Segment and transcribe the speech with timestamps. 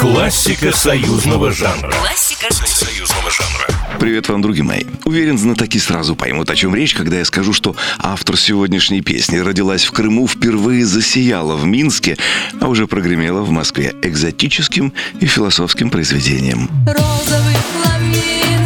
[0.00, 1.92] Классика союзного жанра.
[1.92, 3.98] Классика союзного жанра.
[3.98, 4.84] Привет вам, друзья мои.
[5.04, 9.84] Уверен, знатоки сразу поймут, о чем речь, когда я скажу, что автор сегодняшней песни родилась
[9.84, 12.16] в Крыму, впервые засияла в Минске,
[12.62, 16.70] а уже прогремела в Москве экзотическим и философским произведением.
[16.86, 18.59] Розовый фламинго,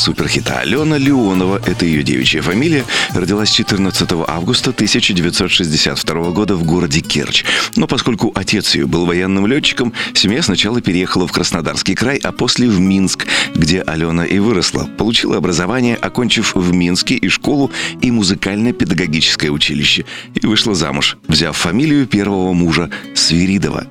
[0.00, 7.44] суперхита Алена Леонова, это ее девичья фамилия, родилась 14 августа 1962 года в городе Керчь.
[7.76, 12.68] Но поскольку отец ее был военным летчиком, семья сначала переехала в Краснодарский край, а после
[12.68, 14.88] в Минск, где Алена и выросла.
[14.96, 20.06] Получила образование, окончив в Минске и школу, и музыкально-педагогическое училище.
[20.34, 23.86] И вышла замуж, взяв фамилию первого мужа Свиридова.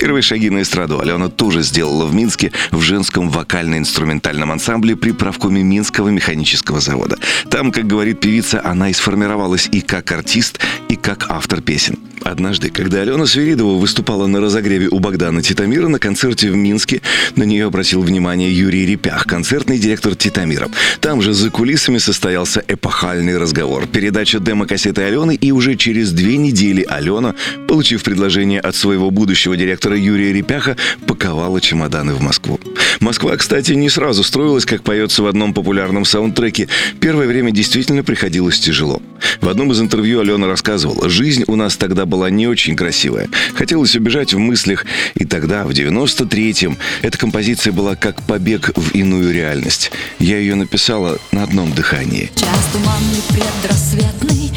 [0.00, 5.62] Первые шаги на эстраду Алена тоже сделала в Минске в женском вокально-инструментальном ансамбле при правкоме
[5.62, 7.18] Минского механического завода.
[7.50, 11.98] Там, как говорит певица, она и сформировалась и как артист, и как автор песен.
[12.22, 17.00] Однажды, когда Алена Свиридова выступала на разогреве у Богдана Титамира на концерте в Минске,
[17.36, 20.68] на нее обратил внимание Юрий Репях, концертный директор Титамира.
[21.00, 23.86] Там же за кулисами состоялся эпохальный разговор.
[23.86, 27.34] Передача демо-кассеты Алены, и уже через две недели Алена,
[27.68, 30.76] получив предложение от своего будущего директора Юрия Репяха,
[31.06, 32.60] паковала чемоданы в Москву.
[32.98, 36.68] Москва, кстати, не сразу строилась, как поется в одном популярном саундтреке.
[36.98, 39.00] Первое время действительно приходилось тяжело.
[39.40, 43.28] В одном из интервью Алена рассказывала, жизнь у нас тогда была не очень красивая.
[43.54, 49.32] Хотелось убежать в мыслях, и тогда, в 93-м, эта композиция была как побег в иную
[49.32, 49.92] реальность.
[50.18, 52.30] Я ее написала на одном дыхании.
[52.34, 54.50] Час туманный предрассветный,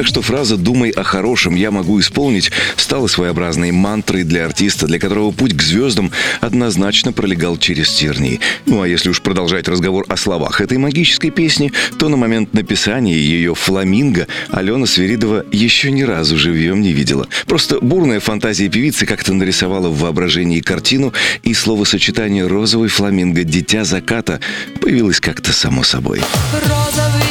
[0.00, 4.98] Так что фраза «думай о хорошем, я могу исполнить» стала своеобразной мантрой для артиста, для
[4.98, 8.40] которого путь к звездам однозначно пролегал через тернии.
[8.64, 13.12] Ну а если уж продолжать разговор о словах этой магической песни, то на момент написания
[13.12, 17.28] ее «Фламинго» Алена Свиридова еще ни разу живьем не видела.
[17.44, 21.12] Просто бурная фантазия певицы как-то нарисовала в воображении картину,
[21.42, 23.44] и словосочетание «розовый фламинго.
[23.44, 24.40] Дитя заката»
[24.80, 26.22] появилось как-то само собой.
[26.54, 27.29] Розовый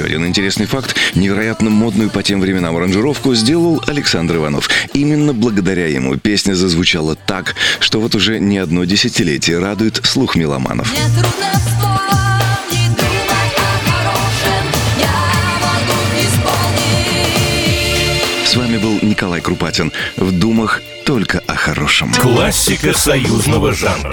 [0.00, 0.96] еще один интересный факт.
[1.14, 4.70] Невероятно модную по тем временам аранжировку сделал Александр Иванов.
[4.94, 10.90] Именно благодаря ему песня зазвучала так, что вот уже не одно десятилетие радует слух меломанов.
[10.90, 12.10] Мне трудно вспомнить.
[18.46, 19.92] С вами был Николай Крупатин.
[20.16, 22.12] В Думах только о хорошем.
[22.14, 24.12] Классика союзного жанра.